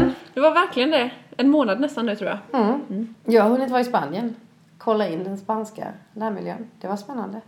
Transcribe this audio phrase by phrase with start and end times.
[0.00, 0.14] månaden.
[0.34, 1.10] Det var verkligen det.
[1.36, 2.60] En månad nästan nu tror jag.
[2.62, 3.14] Mm.
[3.24, 4.34] Jag har hunnit vara i Spanien.
[4.78, 6.70] Kolla in den spanska närmiljön.
[6.80, 7.40] Det var spännande.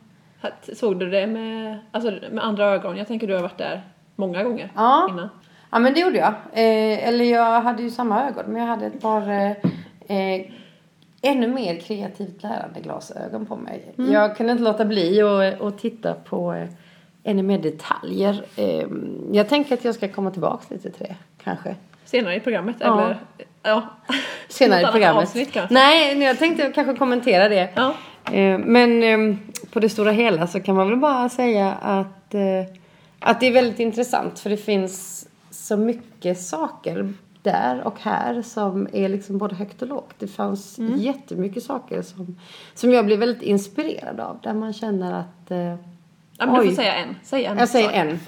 [0.74, 2.96] Såg du det med, alltså, med andra ögon?
[2.96, 3.82] Jag tänker du har varit där
[4.16, 5.06] många gånger Ja.
[5.10, 5.28] innan.
[5.70, 6.28] Ja men det gjorde jag.
[6.52, 9.50] Eh, eller jag hade ju samma ögon men jag hade ett par eh,
[10.16, 10.46] eh,
[11.22, 13.92] ännu mer kreativt lärande glasögon på mig.
[13.96, 16.68] Jag kunde inte låta bli att, att titta på eh,
[17.24, 18.44] ännu mer detaljer.
[18.56, 18.86] Eh,
[19.32, 21.76] jag tänker att jag ska komma tillbaka lite till det kanske.
[22.10, 23.00] Senare i programmet Ja.
[23.04, 23.18] eller?
[23.62, 23.82] Ja.
[24.48, 25.22] Senare i programmet.
[25.22, 25.74] Avsnitt, kanske.
[25.74, 27.68] Nej, men jag tänkte kanske kommentera det.
[27.76, 27.94] Ja.
[28.32, 29.36] Eh, Men eh,
[29.72, 32.40] på det stora hela så kan man väl bara säga att, eh,
[33.20, 38.88] att det är väldigt intressant för det finns så mycket saker där och här som
[38.92, 40.14] är liksom både högt och lågt.
[40.18, 40.98] Det fanns Mm.
[40.98, 42.38] jättemycket saker som,
[42.74, 44.38] som jag blev väldigt inspirerad av.
[44.42, 45.50] Där man känner att...
[45.50, 45.74] Eh,
[46.38, 47.16] Ja, men du får säga en.
[47.22, 48.20] Säg en jag säger en.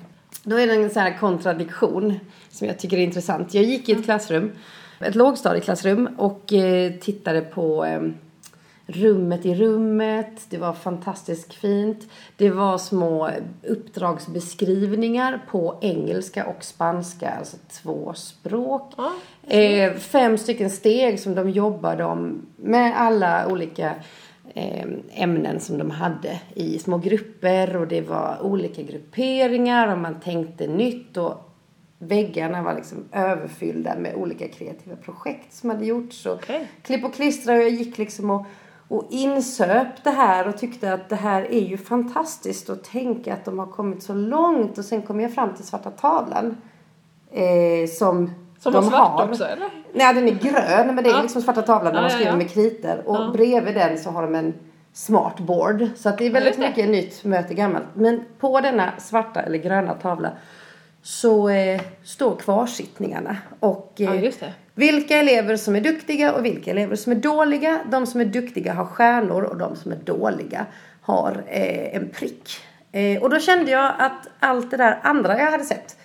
[0.43, 3.55] Då är det en sån här kontradiktion som jag tycker är intressant.
[3.55, 4.53] Jag gick i ett klassrum,
[5.01, 8.01] ett lågstadieklassrum och eh, tittade på eh,
[8.87, 10.47] rummet i rummet.
[10.49, 12.11] Det var fantastiskt fint.
[12.37, 13.31] Det var små
[13.69, 18.93] uppdragsbeskrivningar på engelska och spanska, alltså två språk.
[18.97, 19.13] Ja,
[19.47, 23.95] Eh, fem stycken steg som de jobbade om med alla olika
[24.55, 30.67] ämnen som de hade i små grupper och det var olika grupperingar och man tänkte
[30.67, 31.53] nytt och
[31.99, 36.27] väggarna var liksom överfyllda med olika kreativa projekt som hade gjorts.
[36.27, 36.69] Och Okej.
[36.83, 38.47] Klipp och klistra och jag gick liksom och,
[38.89, 43.45] och insöp det här och tyckte att det här är ju fantastiskt och tänka att
[43.45, 46.57] de har kommit så långt och sen kom jag fram till svarta tavlan.
[47.31, 48.31] Eh, som
[48.63, 49.29] Som de var svart har.
[49.29, 49.69] också eller?
[49.93, 51.23] Nej, den är grön, men det är Ja.
[51.23, 52.37] liksom svarta tavlan där Ja, man ja, skriver ja.
[52.37, 53.03] med kritor.
[53.09, 53.31] Och Ja.
[53.33, 54.55] bredvid den så har de en
[54.93, 55.89] smartboard.
[55.97, 56.61] Så att det är väldigt det.
[56.69, 57.85] mycket nytt möte gammalt.
[57.95, 60.31] Men på denna svarta eller gröna tavla
[61.03, 63.37] så eh, står kvarsittningarna.
[63.61, 64.33] Och Ja, eh,
[64.75, 67.81] vilka elever som är duktiga och vilka elever som är dåliga.
[67.91, 70.67] De som är duktiga har stjärnor och de som är dåliga
[71.03, 72.51] har eh, en prick.
[72.93, 75.97] Eh, och då kände jag att allt det där andra jag hade sett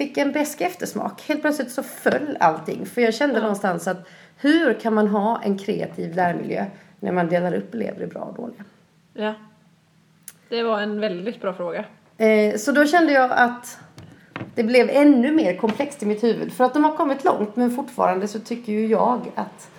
[0.00, 1.22] fick en besk eftersmak.
[1.28, 2.86] Helt plötsligt så föll allting.
[2.86, 6.66] För jag kände någonstans att hur kan man ha en kreativ lärmiljö
[7.00, 8.64] när man delar upp elever i bra och dåliga?
[9.14, 9.34] Ja.
[10.48, 11.84] Det var en väldigt bra fråga.
[12.18, 13.78] Eh, så då kände jag att
[14.54, 16.52] det blev ännu mer komplext i mitt huvud.
[16.52, 19.70] För att de har kommit långt men fortfarande så tycker ju jag att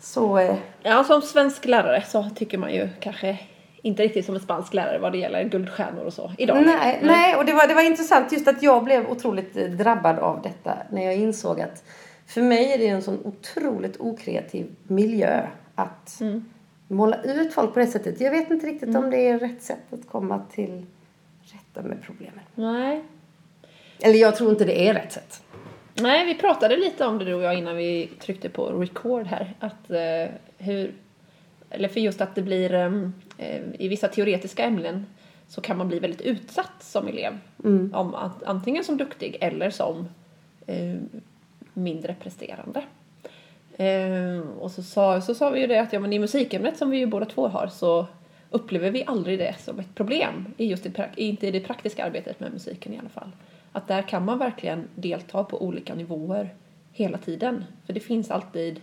[0.00, 0.38] så...
[0.38, 3.38] Eh, Ja, som svensk lärare så tycker man ju kanske
[3.82, 6.66] inte riktigt som en spansk lärare vad det gäller guldstjärnor och så idag.
[6.66, 10.18] nej, nej, och det var, det var intressant just att jag blev otroligt eh, drabbad
[10.18, 11.84] av detta när jag insåg att
[12.26, 16.20] för mig är det en sån otroligt okreativ miljö att
[16.88, 18.20] måla ut folk på det sättet.
[18.20, 20.86] Jag vet inte riktigt om det är rätt sätt att komma till
[21.42, 22.40] rätta med problemen.
[22.54, 23.04] Nej.
[24.00, 25.42] Eller jag tror inte det är rätt sätt.
[25.94, 29.54] Nej, vi pratade lite om det du och jag innan vi tryckte på record här.
[29.60, 30.94] Att eh, hur,
[31.70, 32.90] eller för just att det blir eh,
[33.78, 35.06] i vissa teoretiska ämnen
[35.48, 37.38] så kan man bli väldigt utsatt som elev.
[37.94, 40.08] Om, att- antingen som duktig eller som
[40.66, 40.94] eh,
[41.74, 42.82] mindre presterande.
[43.76, 46.90] Eh, och så sa, så sa vi ju det att ja, men i musikämnet som
[46.90, 48.06] vi ju båda två har så
[48.50, 50.46] upplever vi aldrig det som ett problem.
[50.56, 53.30] I just det, inte i det praktiska arbetet med musiken i alla fall.
[53.72, 56.54] Att där kan man verkligen delta på olika nivåer
[56.92, 57.64] hela tiden.
[57.86, 58.80] För det finns alltid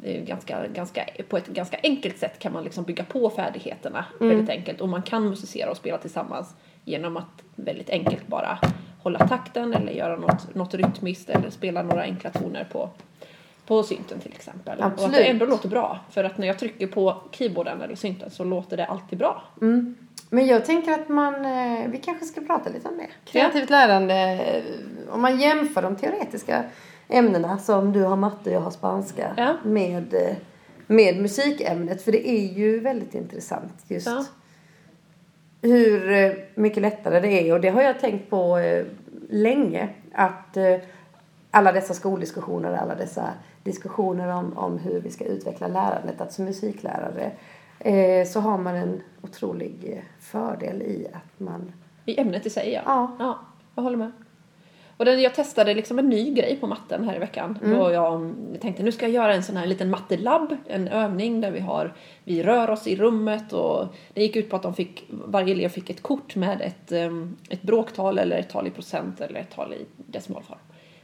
[0.00, 4.04] det är ganska, ganska, på ett ganska enkelt sätt kan man liksom bygga på färdigheterna
[4.20, 6.54] väldigt enkelt och man kan musicera och spela tillsammans
[6.84, 8.58] genom att väldigt enkelt bara
[9.02, 12.90] hålla takten eller göra något, något rytmiskt eller spela några enkla toner på,
[13.66, 14.78] på synten till exempel.
[14.78, 15.16] Och att Absolut.
[15.16, 18.76] det ändå låter bra för att när jag trycker på keyboarden eller synten så låter
[18.76, 19.42] det alltid bra.
[20.30, 23.30] Men jag tänker att man, eh, vi kanske ska prata lite om det.
[23.30, 26.64] Kreativt lärande, eh, om man jämför de teoretiska
[27.08, 29.56] ämnena som du har matte och jag har spanska Ja.
[29.64, 30.36] med, eh,
[30.86, 32.02] med musikämnet.
[32.02, 34.24] För det är ju väldigt intressant just Ja.
[35.62, 37.54] hur eh, mycket lättare det är.
[37.54, 38.84] Och det har jag tänkt på eh,
[39.30, 39.88] länge.
[40.14, 40.56] Att
[41.50, 43.28] alla dessa skoldiskussioner, alla dessa
[43.62, 47.30] diskussioner om, om hur vi ska utveckla lärandet, att som musiklärare
[47.80, 51.72] eh, så har man en otrolig fördel i att man...
[52.04, 52.82] I ämnet i sig ja.
[52.86, 53.16] Ja.
[53.18, 53.38] ja
[53.74, 54.12] jag håller med.
[54.98, 57.58] Och den, jag testade liksom en ny grej på matten här i veckan.
[57.62, 57.78] Mm.
[57.78, 61.50] Då jag tänkte nu ska jag göra en sån här liten mattelabb, en övning där
[61.50, 65.04] vi har, vi rör oss i rummet och det gick ut på att de fick,
[65.08, 66.92] varje elev fick ett kort med ett,
[67.48, 70.58] ett bråktal eller ett tal i procent eller ett tal i decimalform.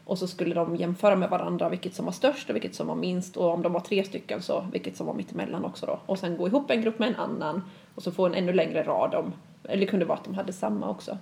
[0.04, 2.94] Och så skulle de jämföra med varandra vilket som var störst och vilket som var
[2.94, 5.98] minst och om de var tre stycken så vilket som var mittemellan också då.
[6.06, 7.62] Och sen gå ihop en grupp med en annan
[7.94, 9.32] och så få en ännu längre rad om,
[9.64, 11.18] eller det kunde vara att de hade samma också.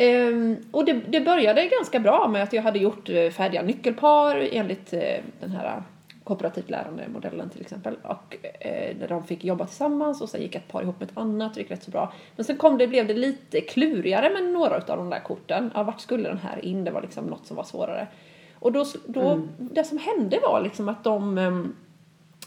[0.00, 4.48] Ehm, och det, det började ganska bra med att jag hade gjort eh, färdiga nyckelpar
[4.52, 5.00] enligt eh,
[5.40, 5.82] den här
[6.24, 7.96] kooperativt lärande-modellen till exempel.
[8.02, 11.18] Och eh, där de fick jobba tillsammans och sen gick ett par ihop med ett
[11.18, 12.12] annat och det gick rätt så bra.
[12.36, 15.70] Men sen kom det, blev det lite klurigare med några av de där korten.
[15.74, 16.84] Ja, vart skulle den här in?
[16.84, 18.06] Det var liksom något som var svårare.
[18.54, 19.48] Och då, då Mm.
[19.58, 21.74] det som hände var liksom att de ehm,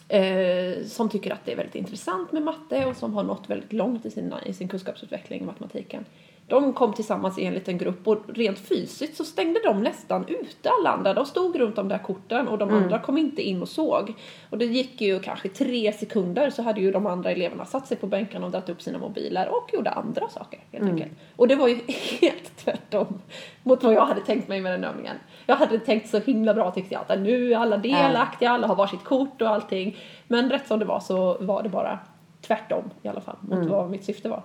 [0.07, 3.73] eh, som tycker att det är väldigt intressant med matte och som har nått väldigt
[3.73, 6.05] långt i, sina, i sin kunskapsutveckling i matematiken.
[6.51, 10.69] De kom tillsammans i en liten grupp och rent fysiskt så stängde de nästan ute
[10.69, 11.13] alla andra.
[11.13, 14.13] De stod runt de där korten och de andra kom inte in och såg.
[14.49, 17.97] Och det gick ju kanske tre sekunder så hade ju de andra eleverna satt sig
[17.97, 21.11] på bänkarna och dragit upp sina mobiler och gjorde andra saker helt enkelt.
[21.35, 21.79] Och det var ju
[22.21, 23.21] helt tvärtom
[23.63, 25.15] mot vad jag hade tänkt mig med den övningen.
[25.45, 28.75] Jag hade tänkt så himla bra tyckte jag att nu är alla delaktiga, alla har
[28.75, 29.97] varsitt kort och allting.
[30.27, 31.99] Men rätt som det var så var det bara
[32.41, 34.43] tvärtom i alla fall mot vad mitt syfte var.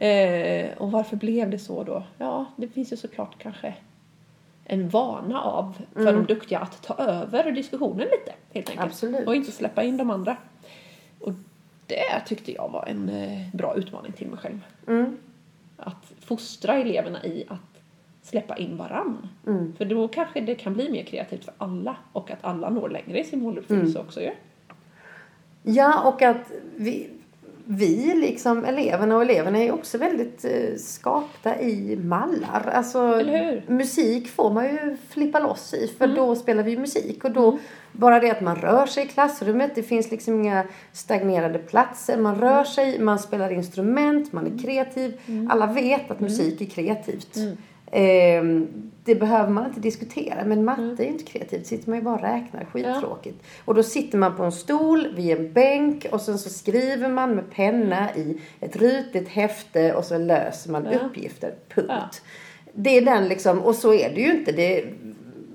[0.00, 2.02] Eh, och varför blev det så då?
[2.18, 3.74] Ja, det finns ju såklart kanske
[4.64, 8.86] en vana av för de duktiga att ta över diskussionen lite helt enkelt.
[8.86, 9.26] Absolut.
[9.26, 10.36] Och inte släppa in de andra.
[11.20, 11.32] Och
[11.86, 14.60] det tyckte jag var en eh, bra utmaning till mig själv.
[14.86, 15.16] Mm.
[15.76, 17.80] Att fostra eleverna i att
[18.22, 19.28] släppa in varann.
[19.46, 19.74] Mm.
[19.78, 23.20] För då kanske det kan bli mer kreativt för alla och att alla når längre
[23.20, 24.30] i sin måluppfyllelse också ju.
[25.62, 27.10] Ja, och att vi,
[27.70, 32.70] vi liksom eleverna och eleverna är också väldigt eh, skapta i mallar.
[32.74, 32.98] Alltså
[33.66, 35.88] musik får man ju flippa loss i Mm.
[35.98, 37.58] för då spelar vi musik och då
[37.92, 42.34] bara det att man rör sig i klassrummet, det finns liksom inga stagnerade platser, man
[42.34, 42.48] Mm.
[42.48, 45.20] rör sig, man spelar instrument, man är kreativ.
[45.50, 47.36] Alla vet att musik är kreativt.
[47.92, 48.38] Mm.
[48.46, 48.68] Ehm,
[49.04, 50.44] det behöver man inte diskutera.
[50.44, 51.66] Men matte är ju inte kreativt.
[51.66, 52.64] sitter man ju bara och räknar.
[52.64, 53.42] Skittråkigt.
[53.64, 57.34] Och då sitter man på en stol vid en bänk och sen så skriver man
[57.34, 60.98] med penna i ett rutigt häfte och så löser man Ja.
[60.98, 61.54] uppgifter.
[61.74, 61.88] Punkt.
[61.88, 62.08] Ja.
[62.72, 64.52] Det är den liksom, och så är det ju inte.
[64.52, 64.84] Det,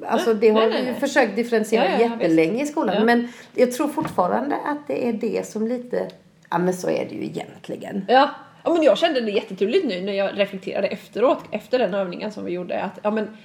[0.05, 0.99] alltså det har Nej, vi nej, nej.
[0.99, 2.95] försökt differentiera Ja, ja, ja, jättelänge i skolan.
[2.99, 3.03] Ja.
[3.03, 6.07] Men jag tror fortfarande att det är det som lite,
[6.49, 8.05] ja men så är det ju egentligen.
[8.07, 8.29] Ja.
[8.63, 12.45] Ja, men jag kände det jättetydligt nu när jag reflekterade efteråt, efter den övningen som
[12.45, 13.37] vi gjorde, att ja men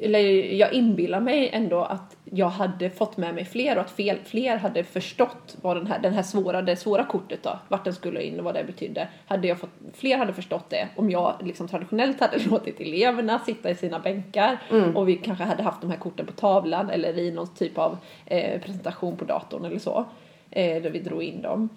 [0.00, 0.20] eller
[0.54, 4.56] jag inbillar mig ändå att jag hade fått med mig fler och att fel, fler
[4.56, 8.22] hade förstått vad den här, den här svåra, det svåra kortet då, vart den skulle
[8.22, 9.08] in och vad det betydde.
[9.26, 13.70] Hade jag fått, fler hade förstått det om jag liksom traditionellt hade låtit eleverna sitta
[13.70, 14.58] i sina bänkar
[14.94, 17.98] och vi kanske hade haft de här korten på tavlan eller i någon typ av
[18.26, 20.04] eh, presentation på datorn eller så.
[20.50, 21.68] Eh, där vi drog in dem.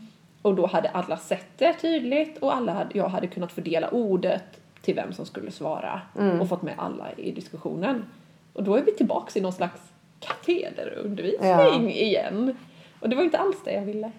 [0.42, 4.44] Och då hade alla sett det tydligt och alla hade, jag hade kunnat fördela ordet
[4.81, 6.01] till vem som skulle svara
[6.42, 8.06] och fått med alla i diskussionen.
[8.54, 9.81] Och då är vi tillbaks i någon slags
[10.19, 11.80] katederundervisning Ja.
[11.89, 12.57] igen.
[13.00, 14.12] Och det var inte alls det jag ville.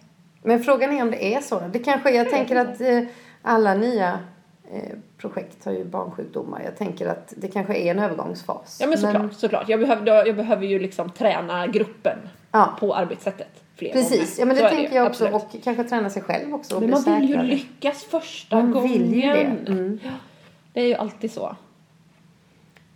[0.42, 1.60] Men frågan är om det är så.
[1.72, 3.02] Det kanske, jag tänker att eh,
[3.42, 4.18] alla nya
[4.72, 6.62] eh, projekt har ju barnsjukdomar.
[6.64, 8.78] Jag tänker att det kanske är en övergångsfas.
[8.80, 9.68] Ja men såklart, såklart.
[9.68, 12.18] Jag, behövde, jag behöver ju liksom träna gruppen
[12.52, 12.76] Ja.
[12.80, 15.24] på arbetssättet fler Precis, ja men Så det är tänker jag också.
[15.26, 15.56] absolut.
[15.56, 18.92] Och kanske träna sig själv också och Men man vill ju lyckas första Man gången.
[18.92, 19.56] vill ju det.
[19.72, 20.00] Mm.
[20.72, 21.56] Det är ju alltid så.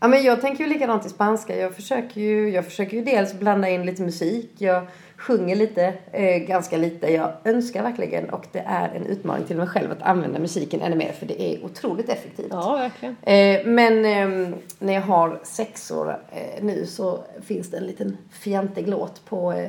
[0.00, 1.56] Ja, men jag tänker ju likadant i spanska.
[1.56, 4.50] Jag försöker ju, jag försöker ju dels blanda in lite musik.
[4.58, 4.87] Jag
[5.17, 7.12] sjunger lite, eh, ganska lite.
[7.12, 10.96] Jag önskar verkligen, och det är en utmaning till mig själv att använda musiken ännu
[10.96, 11.12] mer.
[11.12, 12.47] För det är otroligt effektivt.
[12.50, 13.16] Ja, verkligen.
[13.23, 18.16] Eh, men eh, när jag har sex år eh, nu så finns det en liten
[18.30, 19.68] fjantig låt på,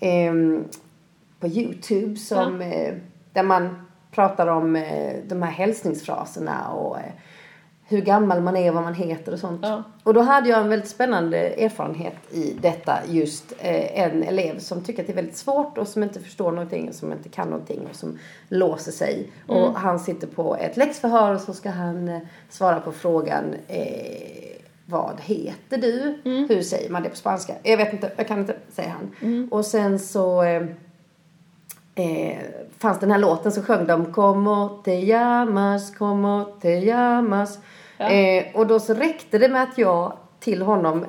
[0.00, 0.32] eh,
[1.40, 2.94] på Youtube som, eh,
[3.32, 7.12] där man pratar om eh, de här hälsningsfraserna och eh,
[7.90, 9.60] hur gammal man är och vad man heter och sånt.
[9.62, 9.82] Ja.
[10.02, 14.84] Och då hade jag en väldigt spännande erfarenhet i detta just eh, en elev som
[14.84, 17.48] tycker att det är väldigt svårt och som inte förstår någonting och som inte kan
[17.48, 19.30] någonting och som låser sig.
[19.46, 24.47] Och han sitter på ett läxförhör och så ska han eh, svara på frågan eh,
[24.90, 26.18] vad heter du?
[26.48, 27.54] Hur säger man det på spanska?
[27.62, 29.48] Jag vet inte, jag kan inte, säger han.
[29.50, 30.62] Och sen så eh,
[31.94, 32.38] eh,
[32.78, 37.58] fanns den här låten så sjöng de Como te llamas, como te llamas.
[37.98, 38.08] Ja.
[38.10, 41.04] Eh, och då så räckte det med att jag till honom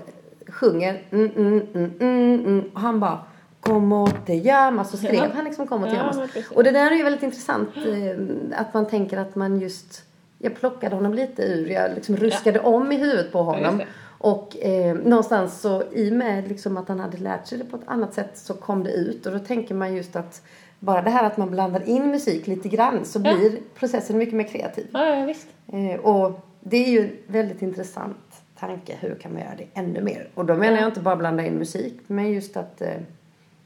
[0.47, 2.71] sjunger mm, mm, mm, mm, mm.
[2.73, 3.19] Och han bara
[3.59, 4.91] Como te llamas.
[4.91, 5.27] Så skrev Ja.
[5.35, 6.17] han liksom Como te llamas.
[6.55, 7.69] och det där är ju väldigt intressant.
[7.77, 10.03] Eh, att man tänker att man just
[10.39, 13.77] jag plockade honom lite ur, jag liksom ruskade om i huvudet på Ja, honom.
[13.77, 13.85] det.
[14.21, 17.75] Och eh, någonstans så i och med liksom att han hade lärt sig det på
[17.77, 19.25] ett annat sätt så kom det ut.
[19.25, 20.41] Och då tänker man just att
[20.79, 23.35] bara det här att man blandar in musik lite grann så Ja.
[23.37, 24.87] blir processen mycket mer kreativ.
[24.93, 25.47] Ja, ja visst.
[25.67, 28.17] Eh, och det är ju en väldigt intressant
[28.59, 28.95] tanke.
[28.99, 30.29] Hur kan man göra det ännu mer?
[30.35, 30.79] Och då menar Ja.
[30.81, 32.89] jag inte bara blanda in musik men just att eh,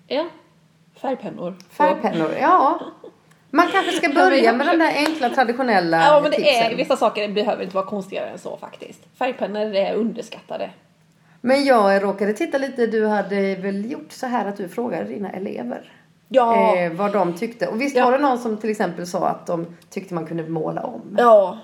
[0.08, 0.26] Ja.
[0.96, 1.56] Färgpennor.
[1.70, 2.80] färgpennor, ja.
[3.56, 6.72] Man kanske ska börja med den där enkla traditionella Ja men det tipsen.
[6.72, 9.00] är, vissa saker behöver inte vara konstigare än så faktiskt.
[9.20, 10.70] Färgpennor är underskattade.
[11.42, 15.30] Men jag råkade titta lite, du hade väl gjort så här att du frågade dina
[15.32, 15.92] elever
[16.30, 16.78] Ja.
[16.78, 17.68] eh, vad de tyckte.
[17.68, 18.06] Och visst Ja.
[18.06, 21.16] var det någon som till exempel sa att de tyckte man kunde måla om?
[21.20, 21.58] Ja,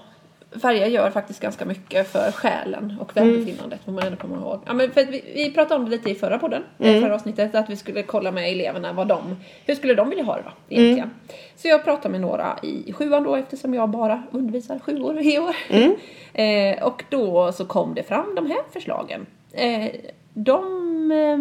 [0.61, 3.29] färger gör faktiskt ganska mycket för själen och Mm.
[3.33, 4.59] välbefinnandet får man ändå komma ihåg.
[4.65, 6.95] Ja, men för vi, vi pratade om det lite i förra podden, Mm.
[6.95, 10.23] i förra avsnittet, att vi skulle kolla med eleverna vad de, hur skulle de vilja
[10.23, 10.97] ha det då egentligen.
[10.99, 11.09] Mm.
[11.55, 15.55] Så jag pratade med några i sjuan då eftersom jag bara undervisar sjuor i år.
[15.69, 15.95] Mm.
[16.77, 19.25] eh, och då så kom det fram de här förslagen.
[19.51, 19.91] Eh,
[20.33, 21.37] de eh,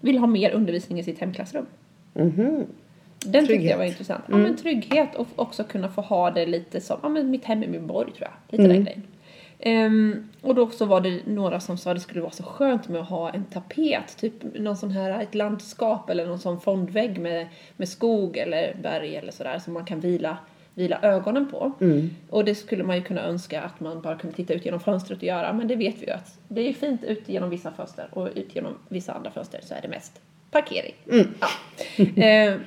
[0.00, 1.66] vill ha mer undervisning i sitt hemklassrum.
[3.24, 3.78] Den tyckte jag Trygghet.
[3.78, 4.24] var intressant.
[4.28, 7.62] Ja, men trygghet och också kunna få ha det lite som, ja men mitt hem
[7.62, 8.58] är min borg tror jag.
[8.58, 9.02] Lite den grejen.
[9.62, 12.88] Ehm, och då så var det några som sa att det skulle vara så skönt
[12.88, 17.18] med att ha en tapet, typ någon sån här, ett landskap eller någon sån fondvägg
[17.18, 17.46] med,
[17.76, 20.36] med skog eller berg eller sådär som man kan vila,
[20.74, 21.72] vila ögonen på.
[22.30, 25.18] Och det skulle man ju kunna önska att man bara kunde titta ut genom fönstret
[25.18, 28.08] och göra, men det vet vi ju att det är fint ut genom vissa fönster
[28.12, 30.94] och ut genom vissa andra fönster så är det mest parkering.
[31.40, 31.48] Ja.
[32.16, 32.60] Ehm,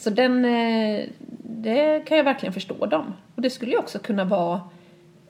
[0.00, 1.08] så den, eh,
[1.42, 3.12] det kan jag verkligen förstå dem.
[3.34, 4.60] Och det skulle ju också kunna vara,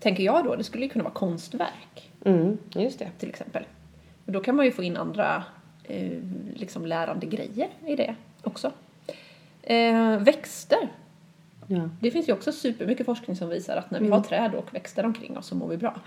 [0.00, 3.09] tänker jag då, det skulle ju kunna vara konstverk Mm, just det.
[3.19, 3.65] till exempel.
[4.27, 5.45] Och då kan man ju få in andra
[5.85, 6.12] eh,
[6.55, 8.73] liksom lärande grejer i det också.
[9.62, 10.89] Eh, växter.
[11.67, 11.89] Ja.
[12.00, 14.19] Det finns ju också supermycket forskning som visar att när vi Mm.
[14.19, 16.00] har träd och växter omkring oss så mår vi bra.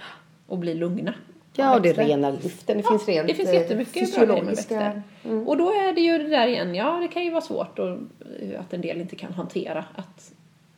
[0.47, 1.13] Och blir lugna.
[1.55, 2.05] Ja, och det växter.
[2.05, 2.77] renar luften.
[2.77, 5.01] Det finns rent Det finns eh, jättemycket bra med växter.
[5.45, 7.87] Och då är det ju det där igen, ja det kan ju vara svårt och,
[7.89, 10.33] eh, att en del inte kan hantera att,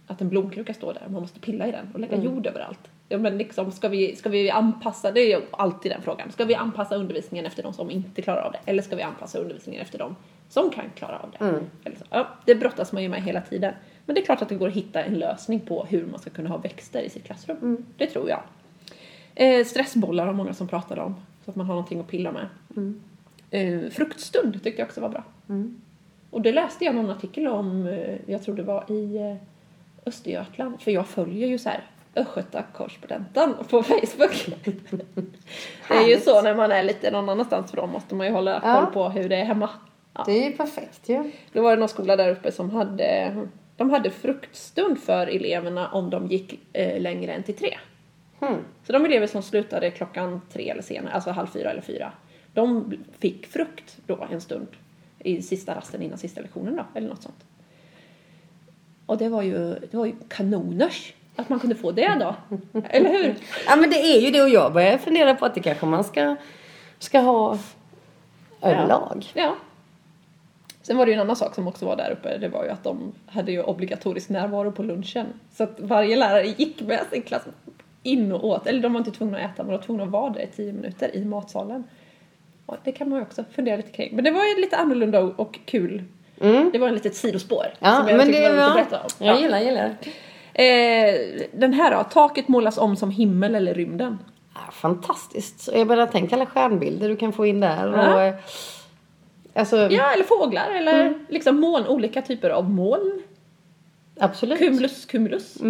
[0.08, 2.80] att en blomkruka står där, man måste pilla i den och lägga jord överallt.
[3.10, 6.46] Ja, men liksom, ska, vi, ska vi anpassa, det är ju alltid den frågan, ska
[6.46, 8.60] vi anpassa undervisningen efter de som inte klarar av det?
[8.66, 10.16] Eller ska vi anpassa undervisningen efter de
[10.50, 11.46] som kan klara av det?
[11.84, 12.06] Eller så.
[12.10, 13.74] Ja, det brottas man ju med hela tiden.
[14.06, 16.30] Men det är klart att det går att hitta en lösning på hur man ska
[16.30, 17.86] kunna ha växter i sitt klassrum.
[17.98, 18.40] Det tror jag.
[19.36, 21.16] Eh, stressbollar har många som pratar om.
[21.46, 22.48] Så att man har någonting att pilla med.
[23.52, 25.24] Eh, fruktstund tyckte jag också var bra.
[26.30, 29.36] Och det läste jag någon artikel om, eh, jag tror det var i eh,
[30.06, 30.82] Östergötland.
[30.82, 31.84] För jag följer ju så här
[32.16, 34.46] Östgötakorrespondenten på Facebook.
[35.88, 38.34] det är ju så när man är lite någon annanstans för då måste man ju
[38.34, 38.76] hålla Ja.
[38.76, 39.70] koll på hur det är hemma.
[40.14, 40.24] Ja.
[40.26, 41.32] Det är ju perfekt ju.
[41.54, 43.36] Då var det någon skola där uppe som hade,
[43.78, 47.78] de hade fruktstund för eleverna om de gick eh, längre än till tre.
[48.48, 48.60] Hmm.
[48.84, 52.12] Så de elever som slutade klockan tre eller senare, alltså halv fyra eller fyra,
[52.54, 54.68] de fick frukt då en stund
[55.20, 57.46] i sista rasten innan sista lektionen då, eller något sånt.
[59.06, 59.58] Och det var ju,
[59.92, 62.36] det var ju kanoners att man kunde få det då.
[62.90, 63.36] eller hur?
[63.68, 66.04] Ja men det är ju det och jag börjar fundera på att det kanske man
[66.04, 66.36] ska,
[67.00, 67.58] ska ha
[68.62, 69.26] överlag.
[69.34, 69.56] Ja.
[70.82, 72.70] Sen var det ju en annan sak som också var där uppe, det var ju
[72.70, 75.26] att de hade ju obligatorisk närvaro på lunchen.
[75.56, 77.44] Så att varje lärare gick med sin klass
[78.06, 80.10] in och åt, eller de var inte tvungna att äta, men de var tvungna att
[80.10, 81.84] vara där i tio minuter i matsalen.
[82.66, 84.16] Och det kan man ju också fundera lite kring.
[84.16, 86.04] Men det var ju lite annorlunda och- kul.
[86.72, 89.04] Det var en litet sidospår Ja, som jag men tyckte det var roligt att berätta
[89.20, 89.26] om.
[89.28, 89.96] Jag gillar, gillar.
[90.54, 91.16] Eh,
[91.54, 94.20] den här då, taket målas om som himmel eller rymden.
[94.54, 95.60] Ja, fantastiskt.
[95.60, 97.88] Så jag börjar tänka alla stjärnbilder du kan få in där.
[97.98, 98.14] Ja.
[98.16, 98.36] Och, eh,
[99.54, 101.26] alltså, Ja, eller fåglar, eller Mm.
[101.30, 103.22] liksom moln, olika typer av moln.
[104.20, 104.60] Absolut.
[104.60, 105.58] Cumulus cumulus.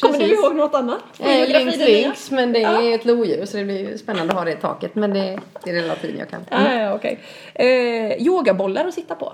[0.00, 1.02] Kommer du ihåg något annat?
[1.20, 2.94] Eh, lynx, lynx, men det är Ja.
[2.94, 4.94] ett lodjur så det blir spännande att ha det i taket.
[4.94, 6.40] Men det, det är det latin jag kan.
[6.50, 7.18] Ja, ja, okej.
[7.54, 9.32] Eh, yogabollar att sitta på.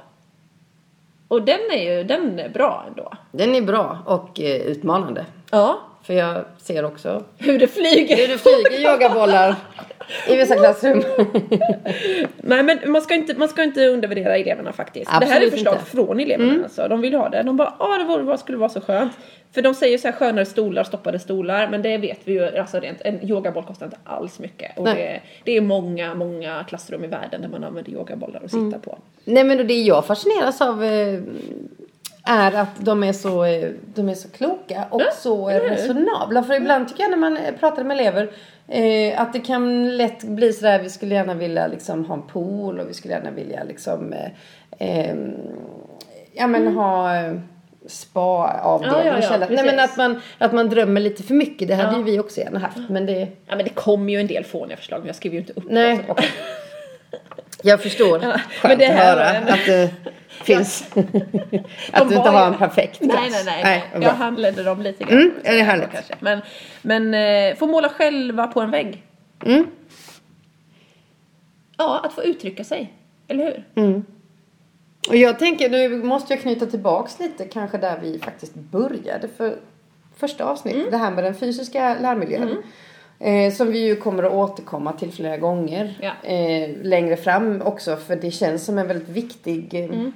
[1.28, 3.12] Och den är ju den är bra ändå.
[3.33, 5.26] Den är bra och eh, utmanande.
[5.50, 5.78] Ja.
[6.02, 8.16] För jag ser också Hur det flyger.
[8.16, 9.54] hur det flyger yogabollar
[10.29, 11.03] i vissa klassrum.
[12.37, 15.07] Nej men man ska, inte, man ska inte undervärdera eleverna faktiskt.
[15.07, 15.85] det här är Absolut förslag inte.
[15.85, 16.89] från eleverna alltså.
[16.89, 17.43] De vill ha det.
[17.43, 19.13] De bara, ah det vore, vad skulle vara så skönt.
[19.53, 21.69] För de säger så här skönare stolar, stoppade stolar.
[21.69, 24.79] Men det vet vi ju, alltså rent, en yogaboll kostar inte alls mycket.
[24.79, 28.79] Och det, det är många, många klassrum i världen där man använder yogabollar att sitta
[28.79, 28.99] på.
[29.25, 31.21] Nej men det jag fascineras av eh,
[32.25, 36.43] är att de är så, eh, de är så kloka och så eh, resonabla.
[36.43, 38.31] För ibland tycker jag när man eh, pratar med elever
[38.73, 42.81] eh, att det kan lätt bli sådär, vi skulle gärna vilja liksom ha en pool
[42.81, 45.17] och vi skulle gärna vilja liksom eh, eh,
[46.33, 47.33] ja men ha eh,
[47.87, 49.55] spa-avdelning, Ja, ja, ja, källare.
[49.55, 51.69] Nej men att man, att man drömmer lite för mycket.
[51.69, 51.99] Det hade Ja.
[51.99, 52.79] ju vi också gärna haft.
[52.91, 55.41] Men det, Ja men det kommer ju en del fåniga förslag men jag skriver ju
[55.41, 56.00] inte upp nej.
[57.64, 58.21] Jag förstår.
[58.23, 59.91] Ja, Skönt men det att här höra var en- att det
[60.45, 60.85] finns.
[61.93, 63.15] att du inte har en perfekt klass.
[63.15, 63.85] Nej, nej, nej.
[63.93, 64.03] nej.
[64.03, 65.19] jag handledde dem lite grann.
[65.19, 65.93] Mm, är det härligt?
[65.93, 66.15] Kanske.
[66.21, 66.41] Men,
[66.83, 69.03] men eh, få måla själva på en vägg.
[69.45, 69.67] Mm.
[71.77, 72.93] Ja, att få uttrycka sig.
[73.29, 73.65] Eller hur?
[73.75, 74.05] Mm.
[75.09, 79.57] Och jag tänker, nu måste jag knyta tillbaks lite kanske där vi faktiskt började för
[80.17, 80.75] första avsnitt.
[80.75, 80.91] Mm.
[80.91, 82.62] Det här med den fysiska lärmiljön.
[83.25, 86.29] Eh, som vi ju kommer att återkomma till flera gånger Ja.
[86.31, 90.12] eh, längre fram också för det känns som en väldigt viktig eh, Mm.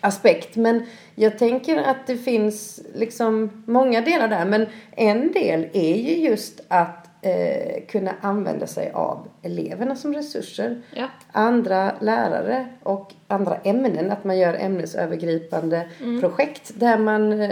[0.00, 0.56] aspekt.
[0.56, 0.82] Men
[1.14, 4.44] jag tänker att det finns liksom många delar där.
[4.44, 10.82] Men en del är ju just att eh, kunna använda sig av eleverna som resurser.
[10.94, 11.06] Ja.
[11.32, 14.10] Andra lärare och andra ämnen.
[14.10, 16.20] Att man gör ämnesövergripande Mm.
[16.20, 17.50] projekt där man eh,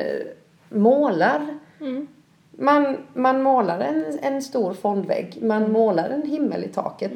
[0.69, 1.59] målar.
[1.81, 2.07] Mm.
[2.59, 5.39] Man, man målar en, en stor fondvägg.
[5.43, 5.73] Man Mm.
[5.73, 7.13] målar en himmel i taket.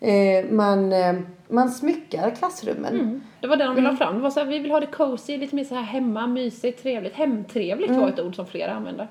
[0.00, 1.14] Eh, man, eh,
[1.48, 2.94] man smyckar klassrummen.
[3.00, 3.20] Mm.
[3.40, 3.98] Det var det de ville Mm.
[3.98, 4.14] ha fram.
[4.16, 6.82] Det var så här, vi vill ha det cozy, lite mer så här hemma, mysigt,
[6.82, 7.14] trevligt.
[7.14, 8.00] Hemtrevligt Mm.
[8.00, 9.08] var ett ord som flera använde.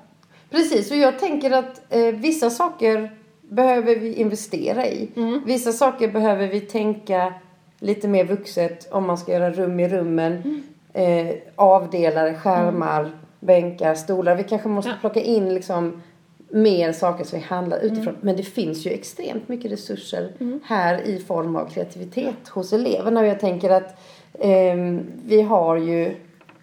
[0.50, 3.10] Precis, och jag tänker att eh, vissa saker
[3.42, 5.08] behöver vi investera i.
[5.16, 5.42] Mm.
[5.46, 7.34] Vissa saker behöver vi tänka
[7.80, 10.32] lite mer vuxet om man ska göra rum i rummen.
[10.32, 10.62] Mm.
[10.94, 13.10] Eh, avdelare, skärmar,
[13.46, 14.34] bänkar, stolar.
[14.36, 14.96] Vi kanske måste Ja.
[15.00, 16.02] plocka in liksom
[16.48, 17.92] mer saker som vi handlar Mm.
[17.92, 18.16] utifrån.
[18.20, 20.32] Men det finns ju extremt mycket resurser
[20.64, 23.20] här i form av kreativitet hos eleverna.
[23.20, 23.98] Och jag tänker att
[24.40, 26.14] ehm, vi har ju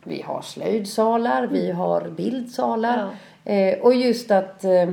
[0.04, 3.10] vi har slöjdsalar, vi har bildsalar.
[3.46, 4.90] Eh, och just att, eh,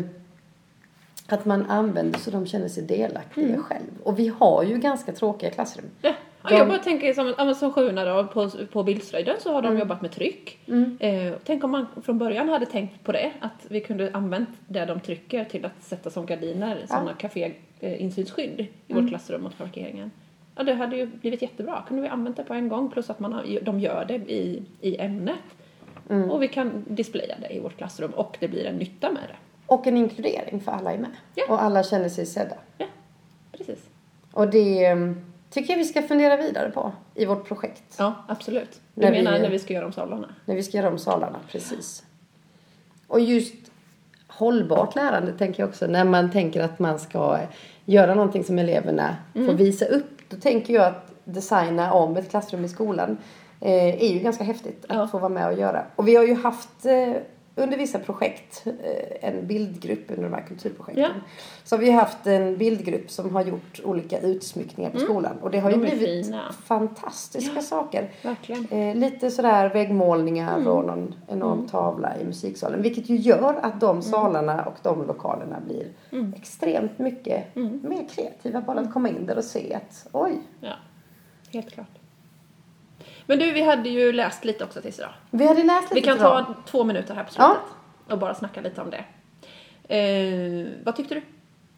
[1.28, 3.62] att man använder så de känner sig delaktiga Mm.
[3.62, 3.84] själv.
[4.02, 5.84] Och vi har ju ganska tråkiga klassrum.
[6.02, 6.12] Ja.
[6.50, 9.58] Ja, De- Jag bara tänker som, ja, som sjuorna då på, på bildslöjden så har
[9.58, 9.74] Mm.
[9.74, 10.58] de jobbat med tryck.
[11.00, 14.84] Eh, tänk om man från början hade tänkt på det, att vi kunde använt det
[14.84, 19.02] de trycker till att sätta som gardiner, sådana kafé-insynsskydd i Mm.
[19.04, 20.10] vårt klassrum mot parkeringen.
[20.56, 21.82] Ja, det hade ju blivit jättebra.
[21.88, 24.62] Kunde vi använt det på en gång plus att man har, de gör det i,
[24.80, 25.38] i ämnet.
[26.10, 26.30] Mm.
[26.30, 29.36] Och vi kan displaya det i vårt klassrum och det blir en nytta med det.
[29.66, 31.10] Och en inkludering för alla är med.
[31.34, 31.44] Ja.
[31.48, 32.56] Och alla känner sig sedda.
[32.78, 32.86] Ja,
[33.52, 33.88] precis.
[34.32, 34.96] Och det eh,
[35.50, 37.82] tycker jag vi ska fundera vidare på i vårt projekt.
[37.98, 38.80] Ja, absolut.
[38.94, 40.28] Du När vi- menar när vi ska göra om salarna?
[40.44, 42.04] När vi ska göra om salarna, precis.
[43.06, 43.54] Och just
[44.28, 45.86] hållbart lärande tänker jag också.
[45.86, 47.38] När man tänker att man ska
[47.84, 50.20] göra någonting som eleverna får visa upp.
[50.28, 53.16] Då tänker jag att designa om ett klassrum i skolan
[53.60, 55.08] eh, är ju ganska häftigt att Ja.
[55.08, 55.86] få vara med och göra.
[55.96, 57.12] Och vi har ju haft eh,
[57.58, 61.04] under vissa projekt eh, en bildgrupp under de här kulturprojekten.
[61.04, 61.10] Ja.
[61.64, 65.36] Så har vi haft en bildgrupp som har gjort olika utsmyckningar på skolan.
[65.42, 66.52] Och det har ju De är blivit fina.
[66.64, 68.10] fantastiska saker.
[68.22, 68.66] Verkligen.
[68.70, 70.68] Eh, lite sådär väggmålningar Mm.
[70.68, 72.82] och någon enorm tavla i musiksalen.
[72.82, 73.78] Vilket ju gör att Mm.
[73.78, 75.86] de salarna och de lokalerna blir
[76.36, 77.80] extremt mycket Mm.
[77.88, 78.60] mer kreativa.
[78.60, 80.72] Bara att komma in där och se att oj, Ja,
[81.52, 81.86] helt klart.
[83.26, 85.12] Men du, vi hade ju läst lite också tills idag.
[85.30, 87.56] vi hade läst lite Vi kan ta två minuter här på Ja.
[87.56, 89.04] slutet och bara snacka lite om det.
[89.96, 91.22] Eh, vad tyckte du?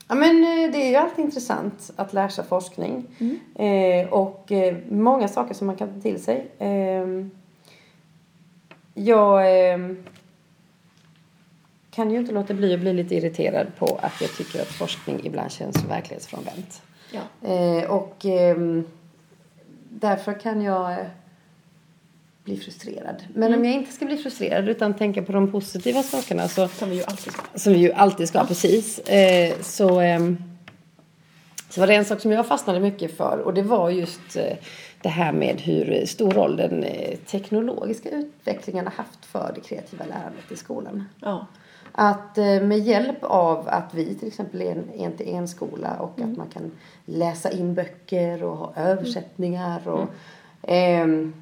[0.08, 3.06] Ja men eh, det är ju alltid intressant att läsa forskning.
[3.18, 3.38] Mm.
[3.54, 6.50] Eh, och eh, många saker som man kan ta till sig.
[6.58, 7.06] Eh,
[8.94, 9.78] jag eh,
[11.90, 15.20] kan ju inte låta bli att bli lite irriterad på att jag tycker att forskning
[15.24, 16.82] ibland känns verklighetsfrånvänt.
[17.12, 17.48] Ja.
[17.48, 18.84] Eh, och ehm,
[19.90, 21.06] därför kan jag eh,
[22.48, 23.22] bli frustrerad.
[23.34, 26.90] Men om jag inte ska bli frustrerad utan tänka på de positiva sakerna så Som
[26.90, 27.42] vi ju alltid ska.
[27.54, 28.98] som vi ju alltid ska, precis.
[28.98, 30.36] Eh, så, ehm,
[31.70, 34.56] så var det en sak som jag fastnade mycket för och det var just eh,
[35.02, 40.04] det här med hur stor roll den eh, teknologiska utvecklingen har haft för det kreativa
[40.04, 41.04] lärandet i skolan.
[41.20, 41.46] Ja.
[41.92, 46.48] Att eh, med hjälp av att vi till exempel är en en-till-en-skola och att man
[46.48, 46.70] kan
[47.04, 50.06] läsa in böcker och ha översättningar och
[50.62, 51.34] ehm,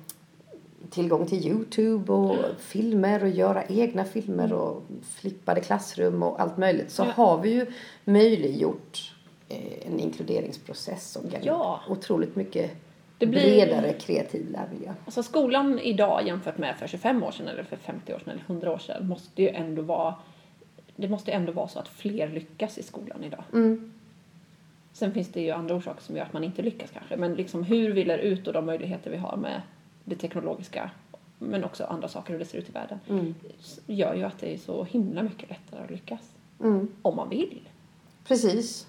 [0.97, 4.83] tillgång till Youtube och filmer och göra egna filmer och
[5.15, 7.11] flippade klassrum och allt möjligt så Ja.
[7.25, 7.67] har vi ju
[8.05, 9.13] möjliggjort
[9.49, 11.81] eh, en inkluderingsprocess och en Ja.
[11.89, 12.71] otroligt mycket
[13.19, 14.93] Det blir- bredare kreativ lärmiljö.
[15.05, 18.43] Alltså skolan idag jämfört med för 25 år sedan eller för 50 år sedan eller
[18.47, 20.15] 100 år sedan måste ju ändå vara
[20.97, 23.45] det måste ändå vara så att fler lyckas i skolan idag.
[23.53, 23.93] Mm.
[24.93, 27.17] Sen finns det ju andra orsaker som gör att man inte lyckas kanske.
[27.17, 29.63] Men liksom hur vi lär ut och de möjligheter vi har med
[30.09, 30.91] det teknologiska
[31.39, 33.35] men också andra saker hur det ser ut i världen Mm.
[33.87, 36.21] gör ju att det är så himla mycket lättare att lyckas.
[36.63, 36.89] Mm.
[37.03, 37.61] Om man vill.
[38.25, 38.87] Precis.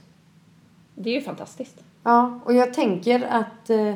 [0.96, 1.84] Det är ju fantastiskt.
[2.04, 3.70] Ja, och jag tänker att...
[3.70, 3.96] Eh,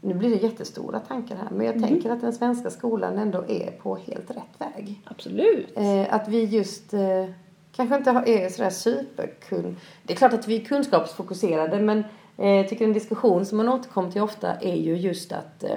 [0.00, 1.88] nu blir det jättestora tankar här, men jag Mm.
[1.88, 5.00] tänker att den svenska skolan ändå är på helt rätt väg.
[5.04, 5.72] Absolut.
[5.76, 7.26] Eh, att vi just eh,
[7.72, 9.76] kanske inte är sådär superkun...
[10.02, 12.04] Det är klart att vi är kunskapsfokuserade, men
[12.36, 15.76] jag tycker en diskussion som man återkommer till ofta är ju just att eh,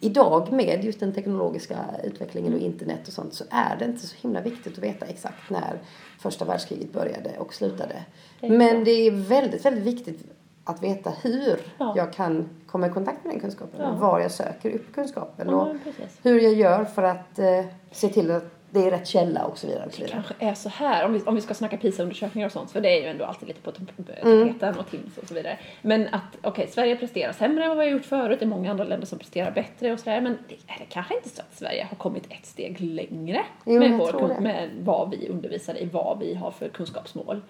[0.00, 4.16] idag med just den teknologiska utvecklingen och internet och sånt så är det inte så
[4.20, 5.78] himla viktigt att veta exakt när
[6.18, 8.02] första världskriget började och slutade.
[8.40, 10.24] Det Men det är väldigt, väldigt viktigt
[10.64, 11.92] att veta hur Ja.
[11.96, 13.80] jag kan komma i kontakt med den kunskapen.
[13.80, 13.92] Ja.
[13.92, 15.48] Var jag söker upp kunskapen.
[15.48, 16.18] Ja, och precis.
[16.22, 19.66] hur jag gör för att eh, se till att det är rätt källa och så
[19.66, 19.86] vidare.
[19.86, 20.22] Och så Det vidare.
[20.26, 22.88] kanske är så här, om vi, om vi ska snacka PISA-undersökningar och sånt, för det
[22.98, 24.48] är ju ändå alltid lite på Mm.
[24.48, 25.58] tapeten och Timss och så vidare.
[25.82, 28.70] Men att, okej, Sverige presterar sämre än vad vi har gjort förut, det är många
[28.70, 31.58] andra länder som presterar bättre och sådär, men det är det kanske inte så att
[31.58, 36.18] Sverige har kommit ett steg längre Jo, med, vår, med vad vi undervisar i, vad
[36.18, 37.40] vi har för kunskapsmål.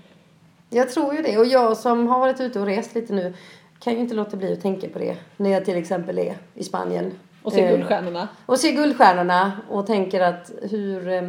[0.71, 1.39] Jag tror ju det.
[1.39, 3.35] Och jag som har varit ute och rest lite nu
[3.79, 5.17] kan ju inte låta bli att tänka på det.
[5.37, 7.13] När jag till exempel är i Spanien.
[7.43, 8.29] Och se Eh, guldstjärnorna.
[8.47, 11.23] Och ser guldstjärnorna och tänker att hur eh,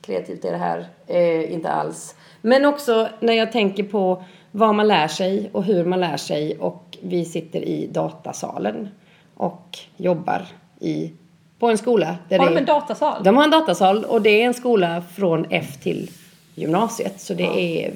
[0.00, 0.86] kreativt är det här?
[1.06, 2.14] Eh, inte alls.
[2.42, 6.58] Men också när jag tänker på vad man lär sig och hur man lär sig
[6.58, 8.88] och vi sitter i datasalen
[9.34, 10.46] och jobbar
[10.80, 11.12] i,
[11.58, 12.16] på en skola.
[12.28, 13.24] Där Har de en datasal?
[13.24, 16.10] de har en datasal och det är en skola från F till
[16.54, 17.20] gymnasiet.
[17.20, 17.94] Så det är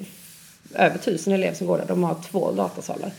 [0.75, 1.85] över tusen elever som går där.
[1.87, 3.11] De har två datasalar.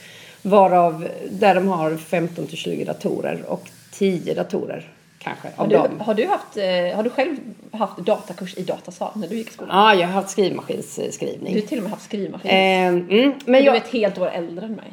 [0.42, 5.76] Varav där de har 15 till 20 datorer och 10 datorer kanske Har av du,
[5.76, 6.00] dem.
[6.00, 7.36] har, du haft, eh, har du själv
[7.72, 9.76] haft datakurs i datasal när du gick i skolan?
[9.78, 11.62] Ja, jag har haft Du har skrivmaskinsskrivning.
[11.66, 12.50] till och med haft skrivmaskin.
[12.50, 14.92] Eh, mm, men Men du är jag, ett helt år äldre än mig.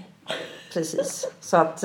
[0.74, 1.28] Precis.
[1.42, 1.84] Så att...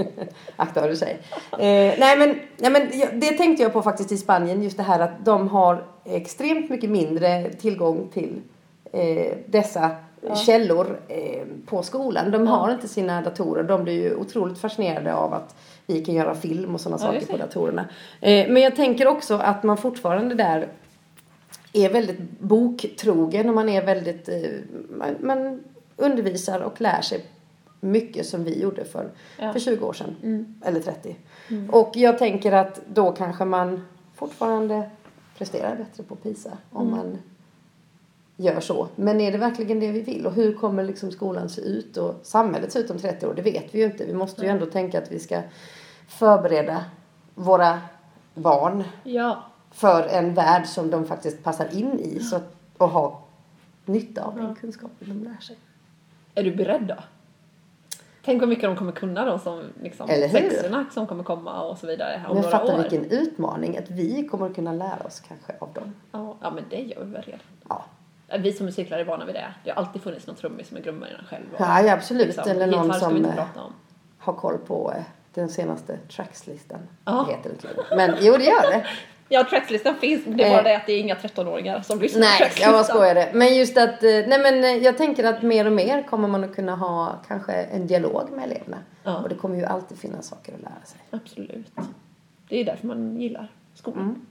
[0.56, 1.16] akta vad du säger.
[1.52, 4.62] Eh, nej men, nej men jag- det tänkte jag på faktiskt i Spanien.
[4.62, 8.40] Just det här att de har extremt mycket mindre tillgång till
[8.92, 9.90] eh, dessa
[10.46, 12.30] källor eh, på skolan.
[12.30, 13.62] De har inte sina datorer.
[13.62, 15.54] De blir ju otroligt fascinerade av att
[15.86, 17.84] vi kan göra film och sådana Ja, saker på datorerna.
[18.20, 20.68] Eh, men jag tänker också att man fortfarande där
[21.72, 24.34] är väldigt boktrogen och man är väldigt, eh,
[24.90, 25.60] man, man
[25.96, 27.24] undervisar och lär sig
[27.80, 29.52] mycket som vi gjorde för, Ja.
[29.52, 30.54] för 20 år sedan.
[30.64, 31.16] Eller 30.
[31.70, 34.90] Och jag tänker att då kanske man fortfarande
[35.38, 37.18] presterar bättre på PISA om man
[38.40, 38.88] gör så.
[38.96, 40.26] Men är det verkligen det vi vill?
[40.26, 43.34] Och hur kommer liksom skolan se ut och samhället se ut om 30 år?
[43.34, 44.04] Det vet vi ju inte.
[44.04, 45.42] Vi måste ju ändå tänka att vi ska
[46.08, 46.84] förbereda
[47.34, 47.78] våra
[48.34, 49.42] barn Ja.
[49.70, 53.22] för en värld som de faktiskt passar in i så att, och ha
[53.84, 55.56] nytta av den kunskapen de lär sig.
[56.34, 56.94] Är du beredd då?
[58.24, 61.86] Tänk vad mycket de kommer kunna de som liksom sexorna som kommer komma och så
[61.86, 62.78] vidare om Men några fatta år.
[62.78, 65.94] vilken utmaning att vi kommer kunna lära oss kanske av dem.
[66.12, 67.40] Ja, ja, men det gör vi väl redan.
[67.68, 67.84] Ja,
[68.38, 69.54] Vi som musiklärare är vana vid det.
[69.64, 71.44] Det har alltid funnits någon trummis som är grummare än själv.
[71.54, 72.26] och ja, ja absolut.
[72.26, 73.44] liksom, Eller någon som eh,
[74.18, 75.02] har koll på eh,
[75.34, 76.78] den senaste trackslistan.
[77.04, 77.24] Ja.
[77.28, 77.96] Det heter inte längre.
[77.96, 78.86] Men jo, det gör det.
[79.32, 80.24] Ja, trackslistan finns.
[80.26, 80.52] Det är Eh.
[80.52, 82.72] bara det att det är inga 13-åringar som lyssnar på Nej, trackslistan.
[82.74, 83.30] jag bara skojade.
[83.34, 86.44] Men just att, eh, nej men eh, jag tänker att mer och mer kommer man
[86.44, 88.76] att kunna ha kanske en dialog med eleverna.
[89.04, 89.16] Ja.
[89.18, 91.00] Och det kommer ju alltid finnas saker att lära sig.
[91.10, 91.66] Absolut.
[92.48, 94.02] Det är därför man gillar skolan.
[94.02, 94.26] Mm.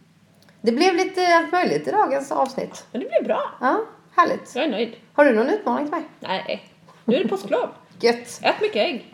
[0.62, 2.86] Det blev lite allt möjligt i dagens avsnitt.
[2.92, 3.42] Men det blir bra.
[3.62, 3.80] Ja,
[4.16, 4.56] härligt.
[4.56, 4.96] Jag är nöjd.
[5.14, 6.04] Har du någon utmaning till mig?
[6.20, 6.64] Nej,
[7.06, 7.70] nu är det påsklov.
[8.00, 8.40] Gött.
[8.42, 9.12] Ät mycket ägg.